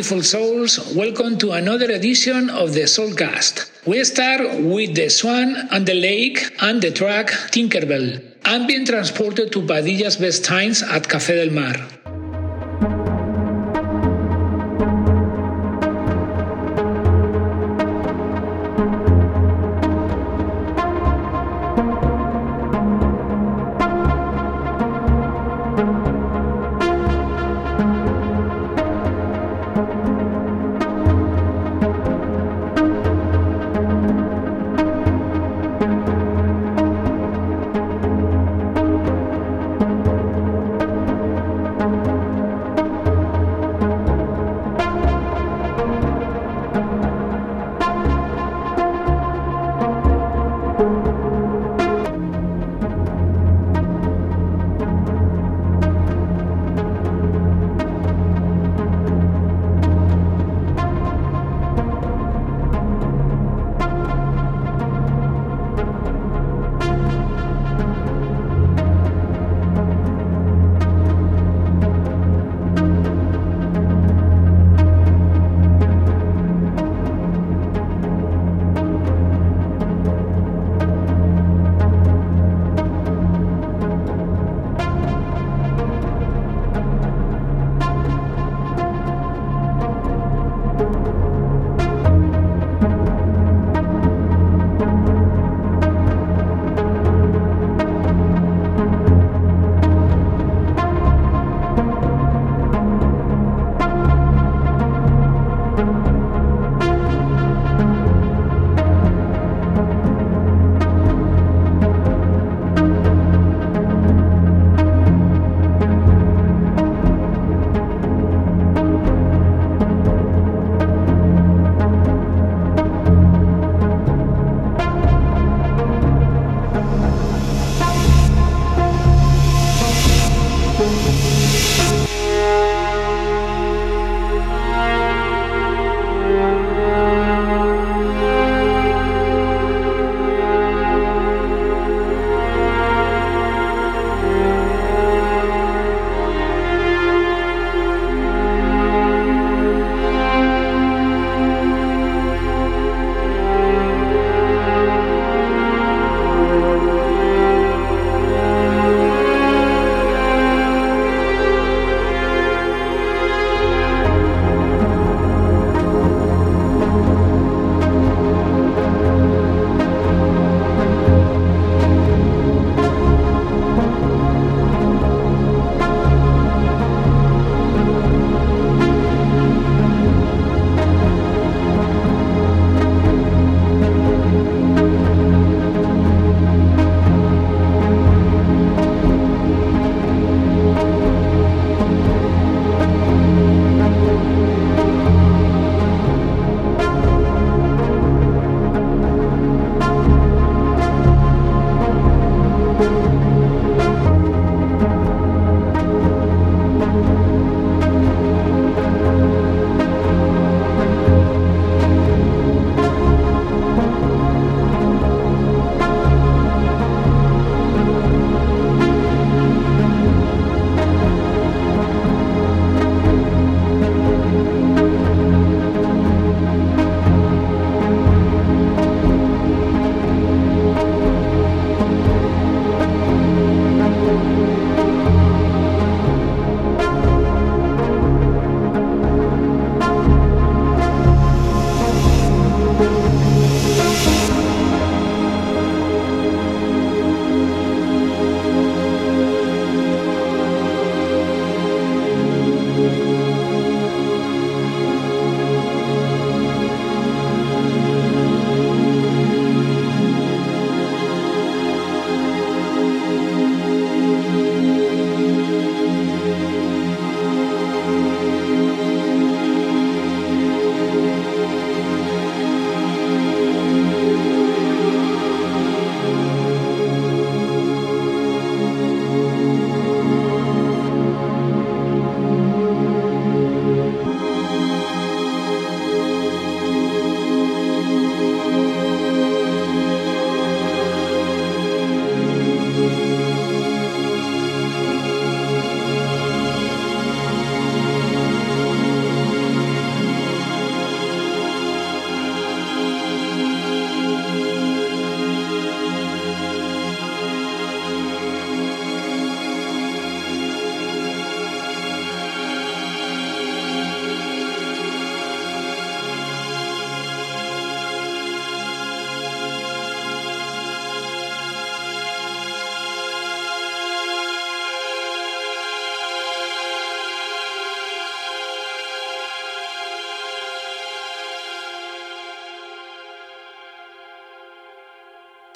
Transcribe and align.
beautiful 0.00 0.22
souls. 0.22 0.94
Welcome 0.96 1.36
to 1.36 1.52
another 1.52 1.90
edition 1.90 2.48
of 2.48 2.72
the 2.72 2.84
Soulcast. 2.84 3.70
We 3.86 4.02
start 4.04 4.40
with 4.62 4.94
The 4.94 5.10
Swan 5.10 5.68
and 5.70 5.84
the 5.84 5.92
Lake 5.92 6.38
and 6.62 6.80
the 6.80 6.90
track 6.90 7.26
Tinkerbell. 7.52 8.24
I'm 8.46 8.66
being 8.66 8.86
transported 8.86 9.52
to 9.52 9.66
Padilla's 9.66 10.16
best 10.16 10.42
times 10.42 10.82
at 10.82 11.02
Café 11.02 11.34
del 11.44 11.50
Mar. 11.50 11.99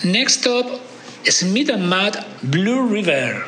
Next 0.04 0.46
up, 0.46 0.66
is 1.24 1.38
Smith 1.38 1.70
and 1.70 1.88
Mudd 1.88 2.26
Blue 2.42 2.86
River. 2.86 3.42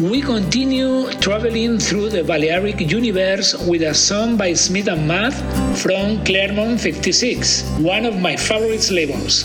We 0.00 0.22
continue 0.22 1.12
traveling 1.20 1.78
through 1.78 2.08
the 2.08 2.24
Balearic 2.24 2.80
universe 2.80 3.54
with 3.66 3.82
a 3.82 3.92
song 3.92 4.38
by 4.38 4.54
Smith 4.54 4.88
and 4.88 5.06
Mudd 5.06 5.34
from 5.76 6.24
Claremont 6.24 6.80
56, 6.80 7.68
one 7.80 8.06
of 8.06 8.18
my 8.18 8.34
favorite 8.34 8.90
labels. 8.90 9.44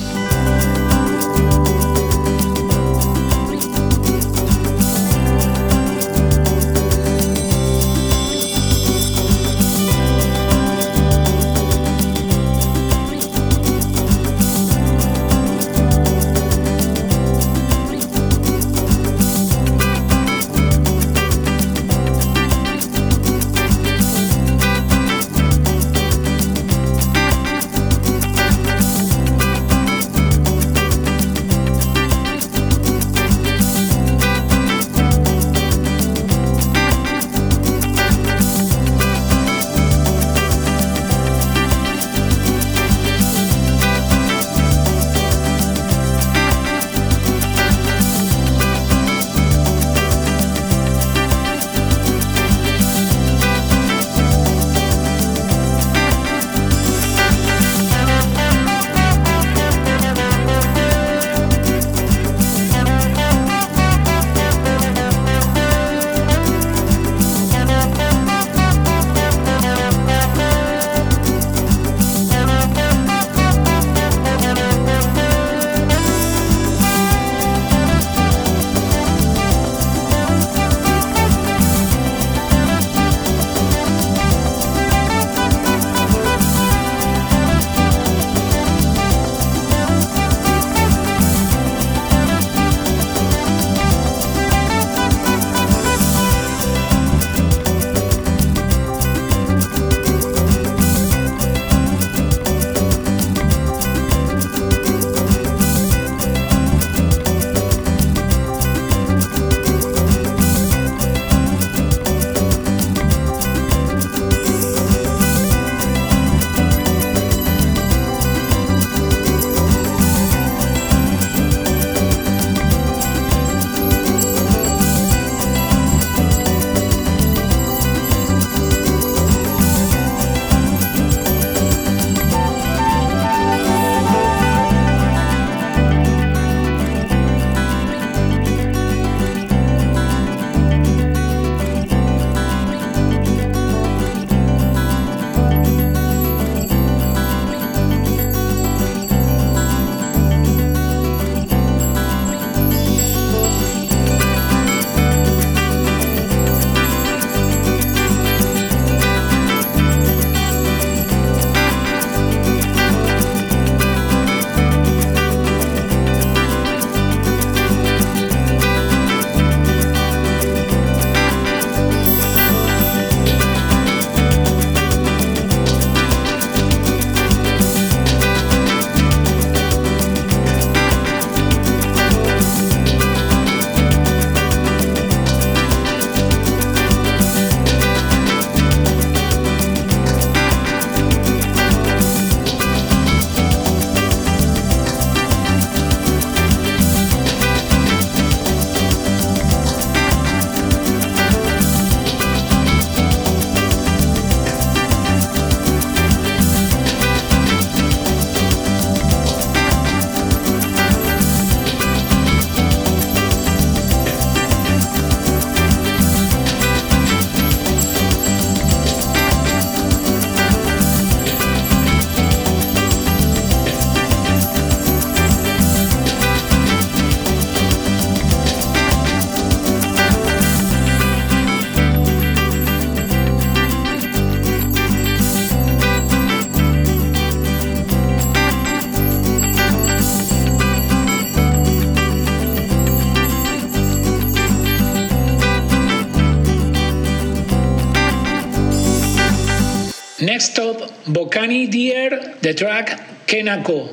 Up, 250.59 250.77
Bokani 251.05 251.65
Dyer, 251.71 252.35
the 252.41 252.53
track 252.53 252.99
Ke 253.25 253.41
Nako. 253.41 253.89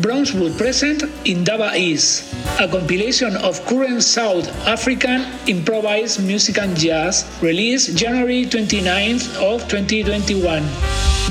Brownswood 0.00 0.56
present 0.56 1.02
Indaba 1.26 1.74
Is, 1.74 2.32
a 2.60 2.68
compilation 2.68 3.36
of 3.36 3.64
current 3.66 4.02
South 4.02 4.48
African 4.66 5.26
improvised 5.46 6.24
music 6.24 6.58
and 6.58 6.76
jazz 6.76 7.26
released 7.42 7.96
January 7.96 8.46
29th 8.46 9.36
of 9.42 9.68
2021. 9.68 10.62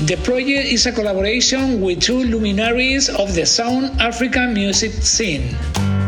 The 0.06 0.20
project 0.22 0.68
is 0.70 0.86
a 0.86 0.92
collaboration 0.92 1.80
with 1.80 2.02
two 2.02 2.22
luminaries 2.22 3.08
of 3.08 3.34
the 3.34 3.46
South 3.46 3.98
African 3.98 4.54
music 4.54 4.92
scene. 4.92 5.56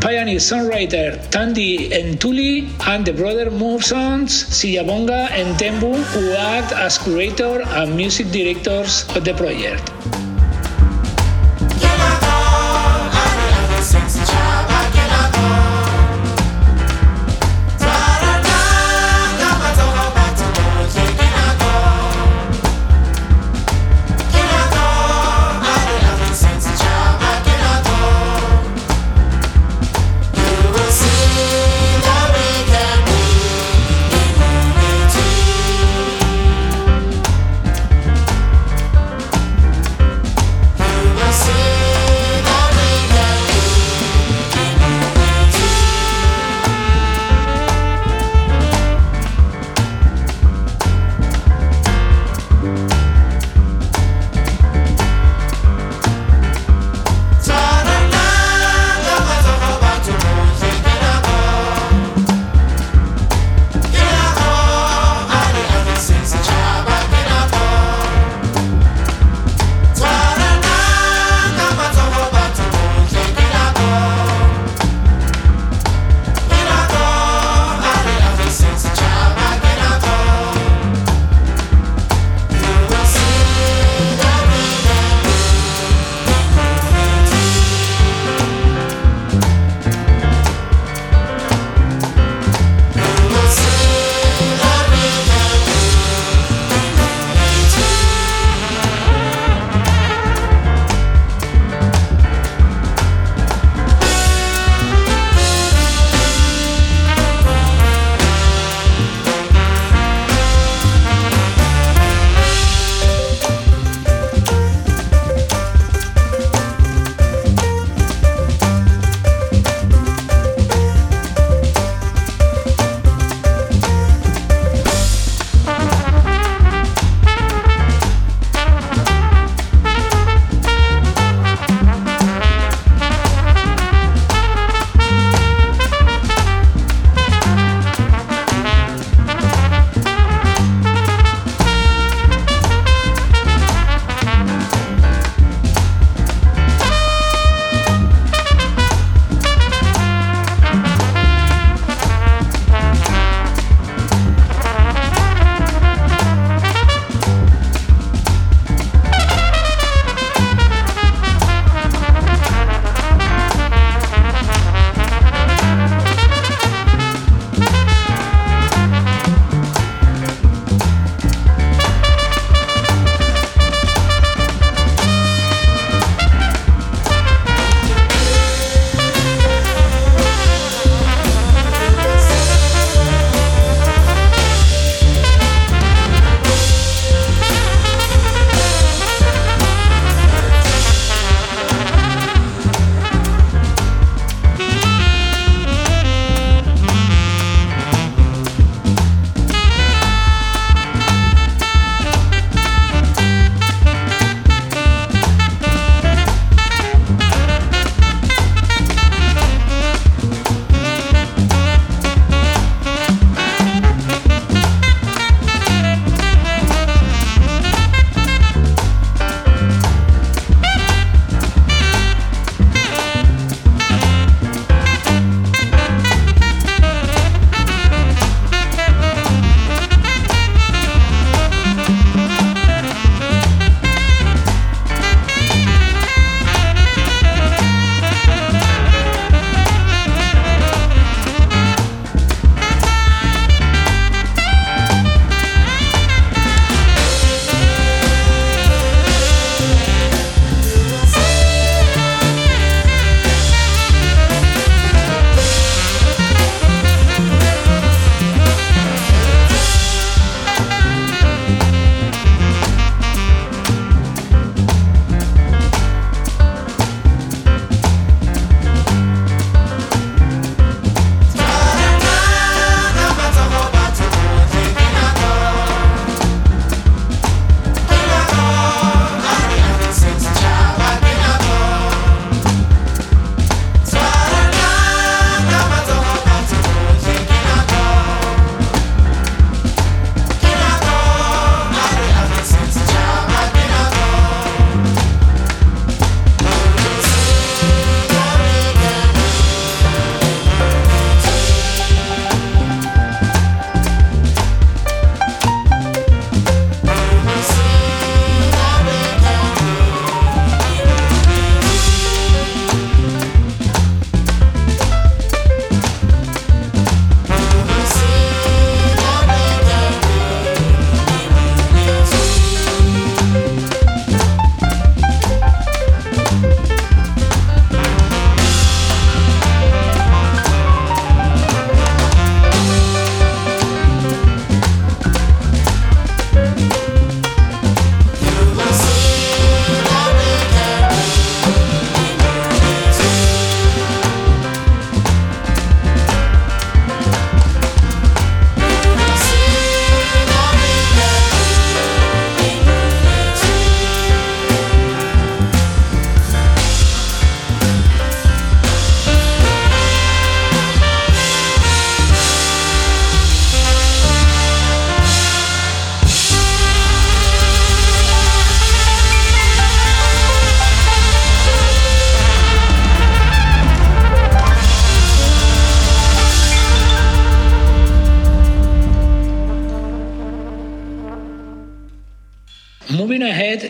Pioneer 0.01 0.39
songwriter 0.39 1.17
Thandi 1.29 1.91
Nthuli 1.91 2.69
and 2.87 3.05
the 3.05 3.11
Brother 3.11 3.51
Moves 3.51 3.91
On, 3.91 4.27
Siyabonga 4.27 5.27
Mthembu, 5.27 5.93
who 6.13 6.31
act 6.31 6.71
as 6.71 6.97
curator 6.97 7.61
and 7.61 7.97
music 7.97 8.31
directors 8.31 9.03
of 9.15 9.25
the 9.25 9.33
project. 9.33 9.91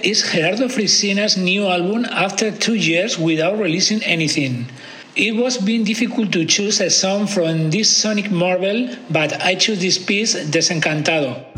Is 0.10 0.24
Gerardo 0.24 0.67
Frisina's 0.67 1.38
new 1.38 1.67
album 1.67 2.04
after 2.10 2.50
two 2.50 2.74
years 2.74 3.19
without 3.19 3.60
releasing 3.60 4.02
anything. 4.02 4.65
It 5.15 5.36
was 5.36 5.60
being 5.60 5.84
difficult 5.84 6.32
to 6.32 6.45
choose 6.45 6.82
a 6.82 6.89
song 6.89 7.28
from 7.28 7.69
this 7.69 7.95
sonic 7.95 8.32
marvel, 8.32 8.89
but 9.12 9.39
I 9.39 9.54
chose 9.54 9.82
this 9.82 10.00
piece, 10.00 10.34
Desencantado. 10.34 11.49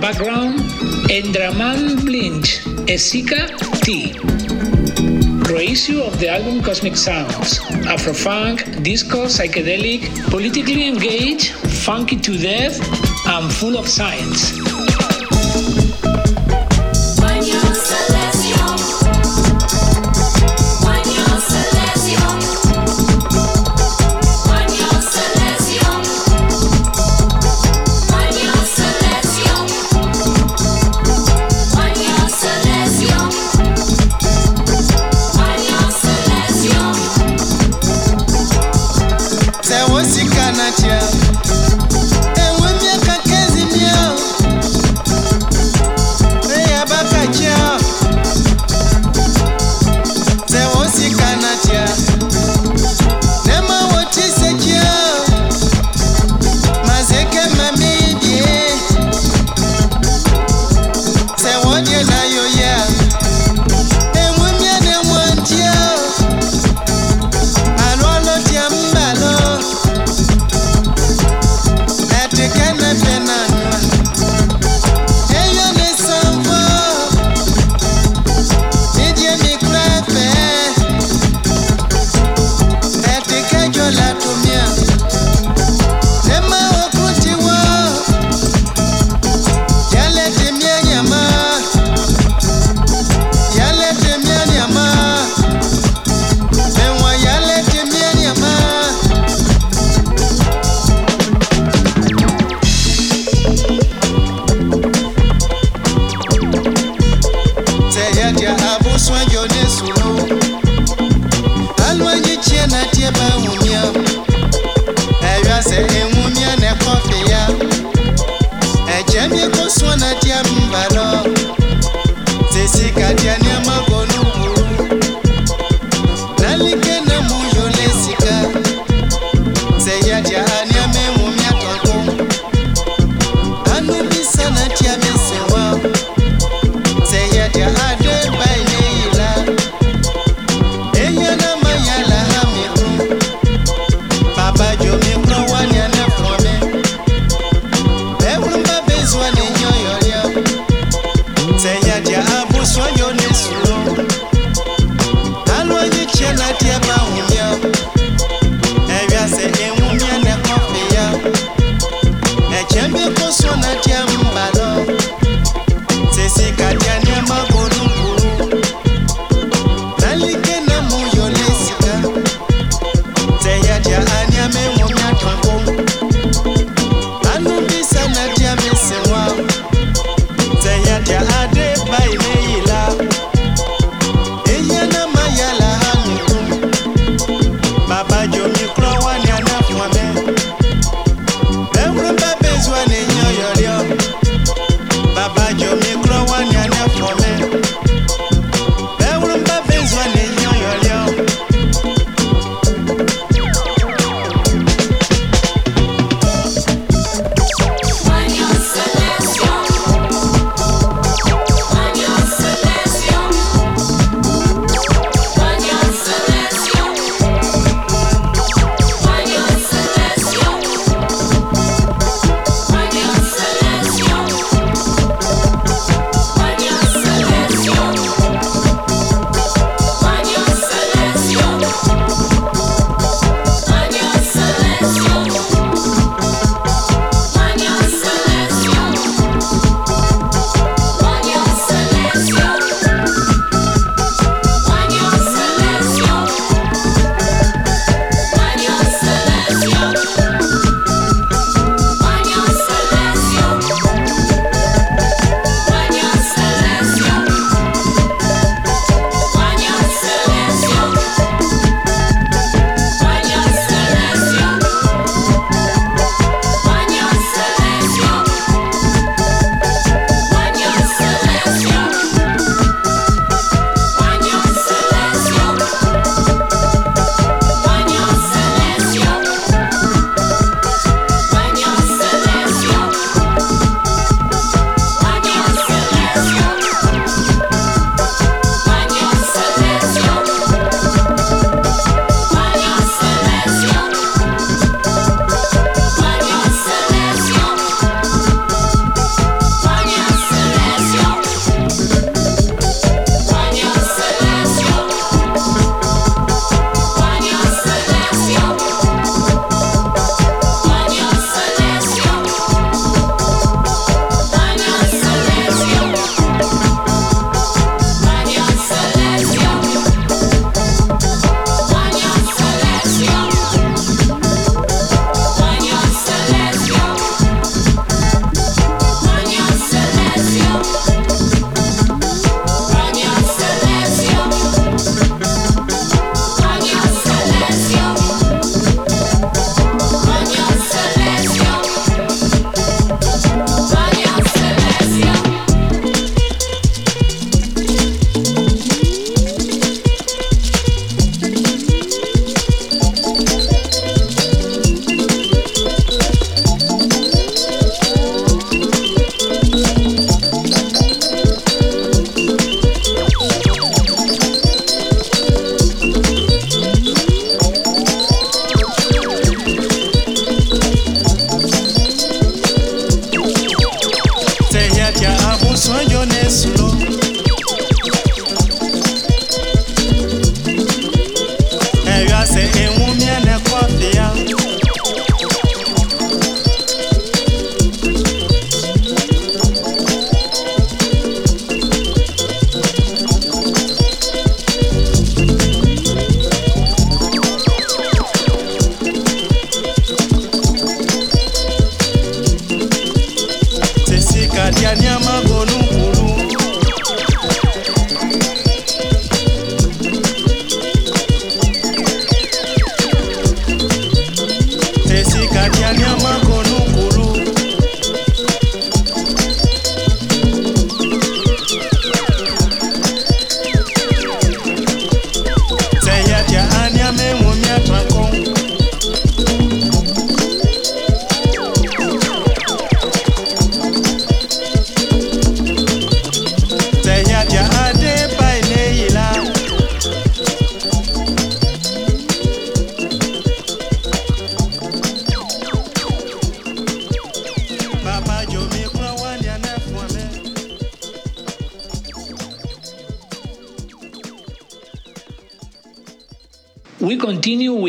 background, 0.00 0.60
N'draman 1.10 1.98
Blintch, 2.06 2.60
Esika 2.86 3.48
T. 3.82 4.18
Reissue 5.52 6.00
of 6.00 6.18
the 6.18 6.28
album 6.28 6.62
Cosmic 6.62 6.96
Sounds, 6.96 7.58
Afrofunk, 7.86 8.82
disco, 8.82 9.26
psychedelic, 9.26 10.30
politically 10.30 10.88
engaged, 10.88 11.52
funky 11.84 12.16
to 12.16 12.38
death, 12.38 12.78
and 13.26 13.52
full 13.52 13.76
of 13.76 13.86
synths. 13.86 14.59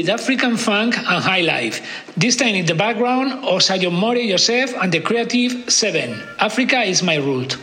With 0.02 0.10
African 0.10 0.58
funk 0.58 0.98
and 0.98 1.24
high 1.24 1.42
life. 1.42 2.10
This 2.18 2.36
time 2.36 2.56
in 2.56 2.66
the 2.66 2.74
background, 2.74 3.44
Osayomore 3.44 4.28
Joseph 4.28 4.74
and 4.82 4.92
the 4.92 5.00
Creative 5.00 5.72
7. 5.72 6.20
Africa 6.40 6.82
is 6.82 7.04
my 7.04 7.18
root. 7.18 7.56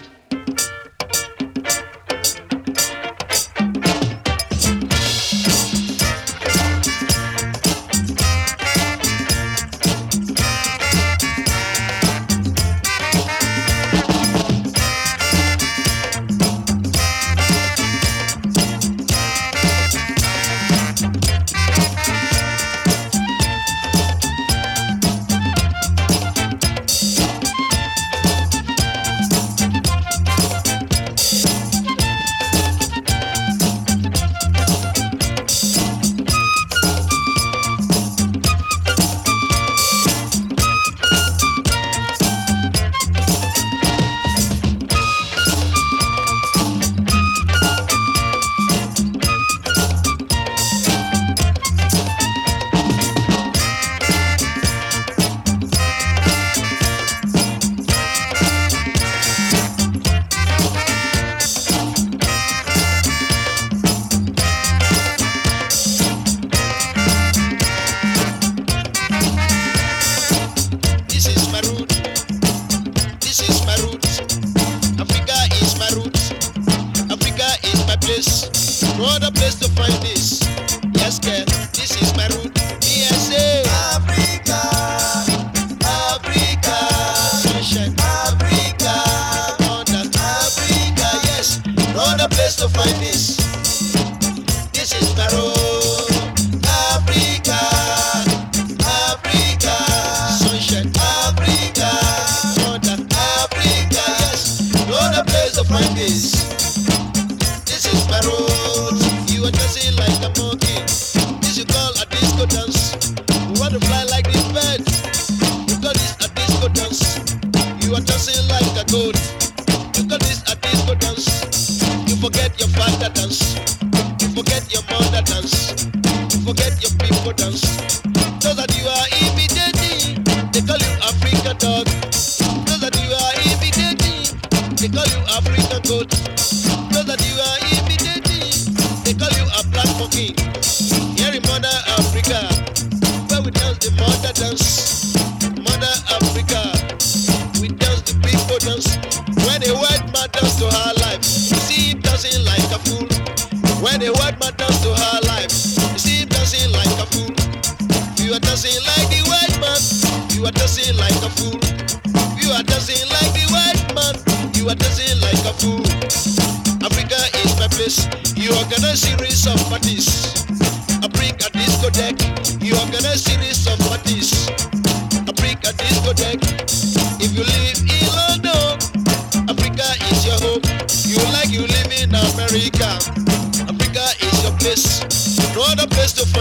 Like 185.59 185.79
a 185.79 185.87
goat. 185.87 185.91
Because 185.91 186.38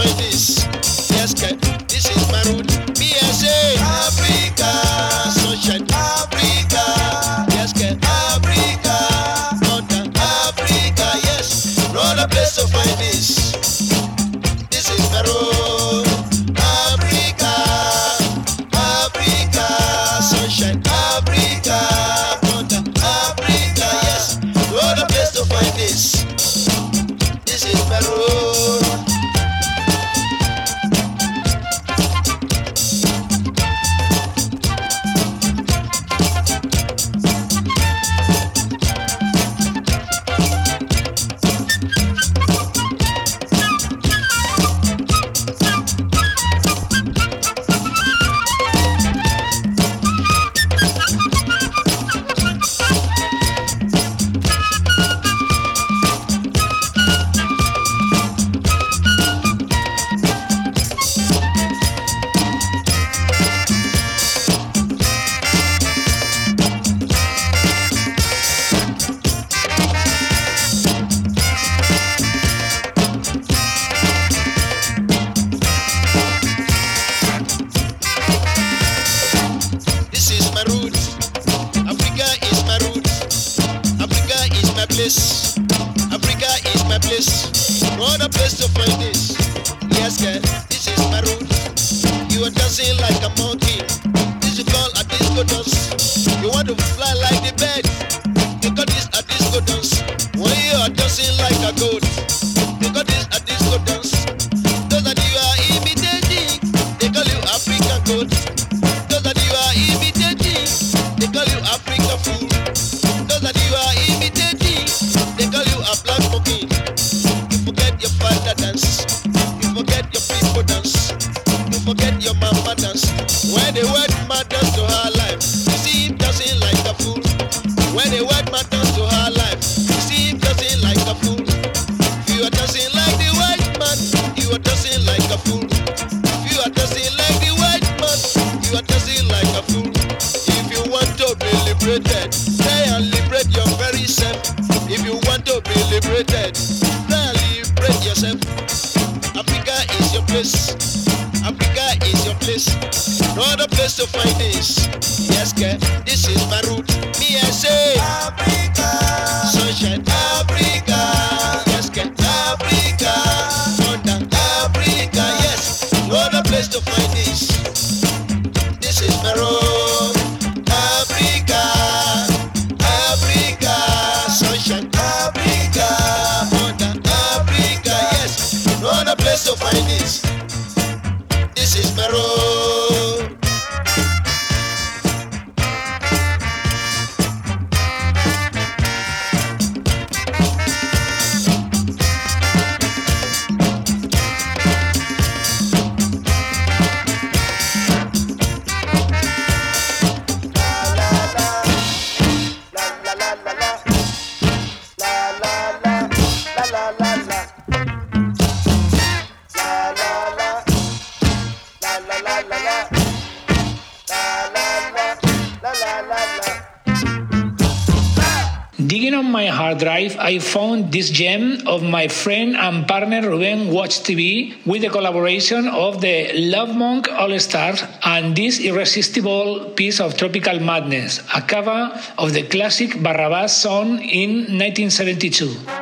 my 219.30 219.46
hard 219.46 219.78
drive, 219.78 220.16
I 220.18 220.38
found 220.38 220.92
this 220.92 221.10
gem 221.10 221.66
of 221.66 221.82
my 221.82 222.08
friend 222.08 222.56
and 222.56 222.86
partner 222.86 223.22
Ruben 223.22 223.68
Watch 223.70 224.00
TV 224.00 224.56
with 224.66 224.82
the 224.82 224.90
collaboration 224.90 225.68
of 225.68 226.00
the 226.00 226.32
Love 226.34 226.74
Monk 226.74 227.08
All 227.10 227.38
Stars 227.38 227.82
and 228.04 228.34
this 228.34 228.60
irresistible 228.60 229.70
piece 229.76 230.00
of 230.00 230.16
tropical 230.16 230.58
madness, 230.60 231.20
a 231.34 231.42
cover 231.42 231.92
of 232.18 232.32
the 232.32 232.42
classic 232.44 232.90
Barrabás 232.90 233.50
song 233.50 234.00
in 234.02 234.58
1972. 234.58 235.77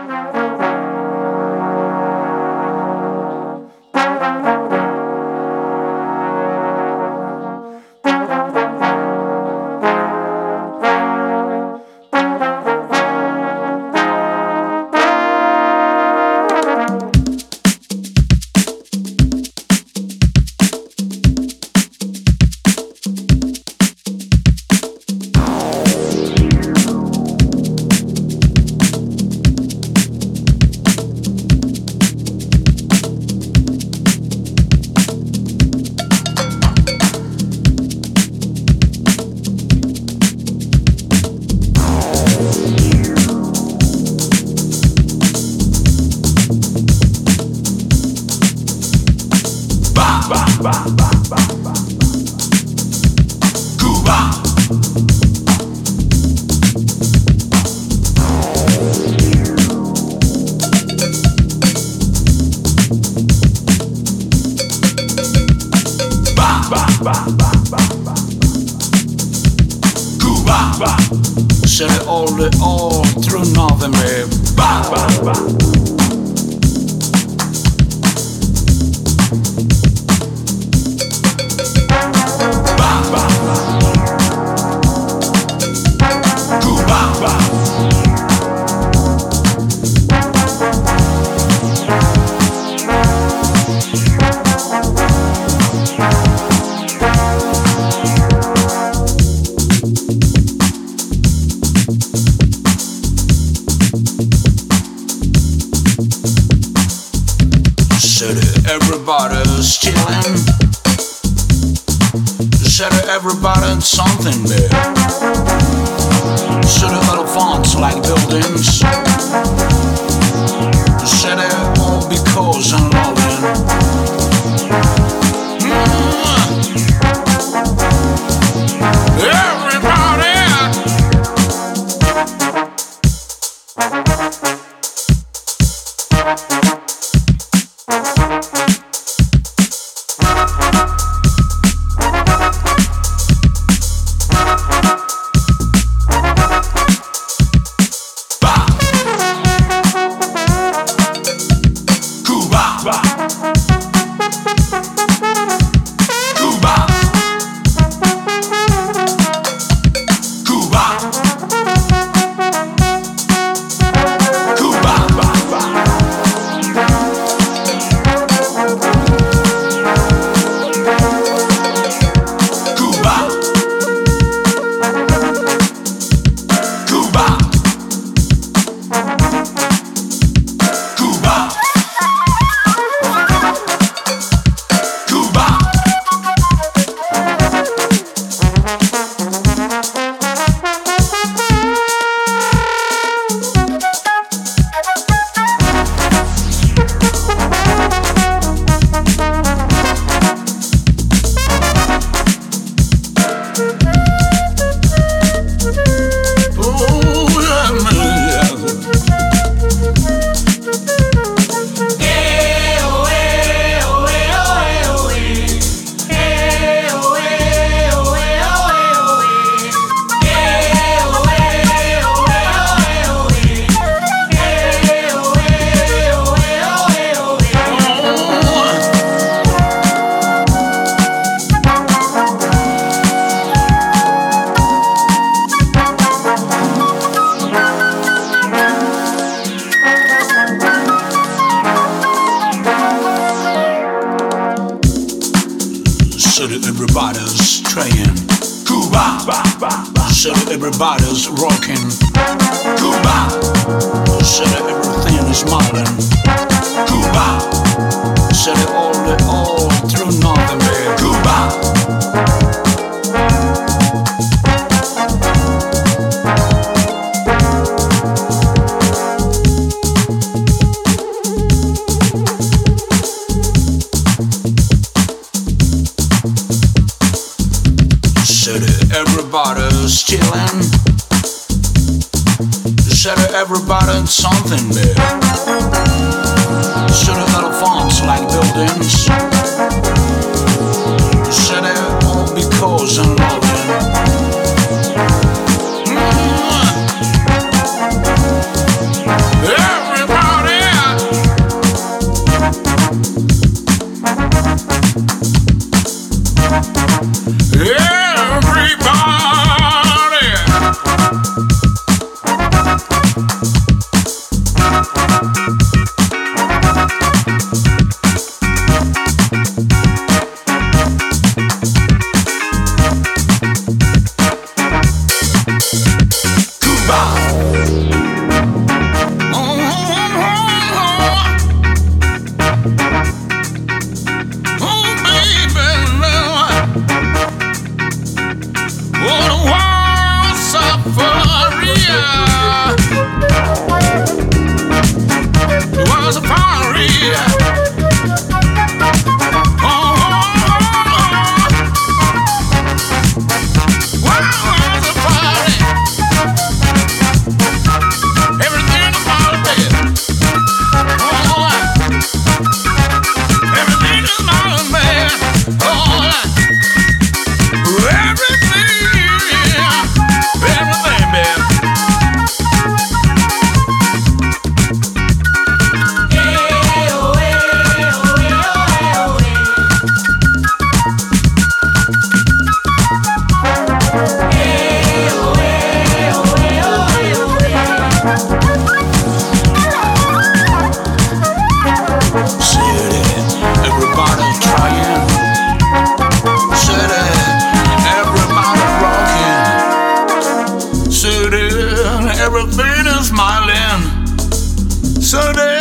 Sunday 405.07 405.61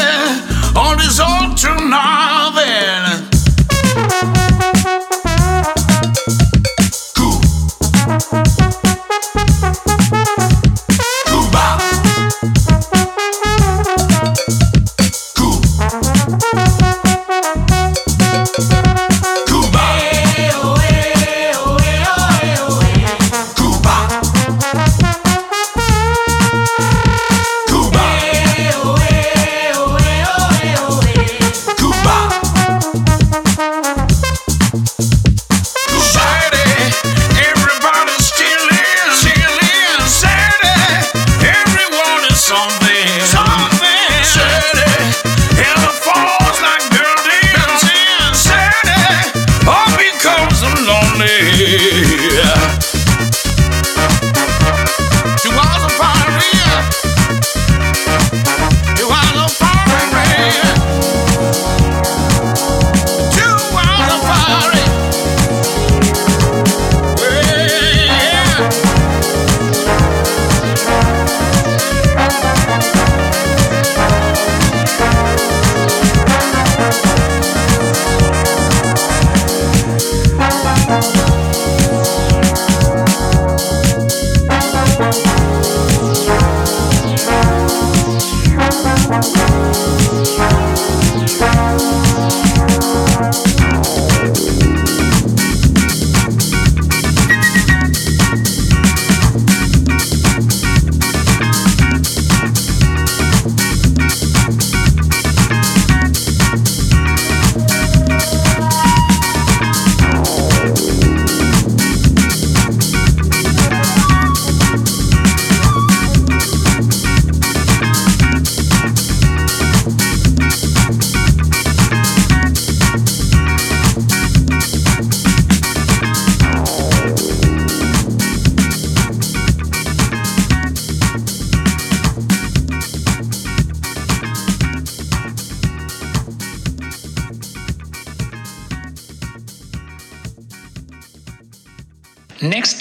on 0.76 0.98
this 0.98 1.20
altar 1.20 1.76
night. 1.88 2.35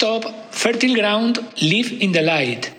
Fertile 0.05 0.93
Ground, 0.93 1.39
Live 1.63 1.91
in 1.99 2.11
the 2.11 2.21
Light. 2.21 2.71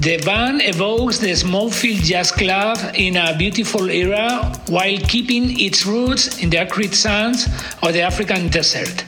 The 0.00 0.18
band 0.26 0.60
evokes 0.62 1.18
the 1.18 1.32
Smallfield 1.32 2.02
Jazz 2.04 2.30
Club 2.30 2.76
in 2.94 3.16
a 3.16 3.34
beautiful 3.38 3.88
era 3.88 4.52
while 4.68 4.98
keeping 5.08 5.58
its 5.58 5.86
roots 5.86 6.42
in 6.42 6.50
the 6.50 6.58
acrid 6.58 6.94
sands 6.94 7.46
of 7.82 7.94
the 7.94 8.02
African 8.02 8.48
desert. 8.48 9.07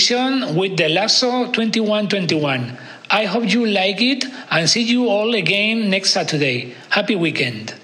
Edition 0.00 0.56
with 0.56 0.78
the 0.78 0.88
Lasso 0.88 1.52
2121. 1.52 2.78
I 3.10 3.26
hope 3.26 3.52
you 3.52 3.66
like 3.66 4.00
it 4.00 4.24
and 4.50 4.68
see 4.68 4.82
you 4.82 5.08
all 5.08 5.34
again 5.34 5.90
next 5.90 6.10
Saturday. 6.10 6.74
Happy 6.88 7.16
weekend. 7.16 7.79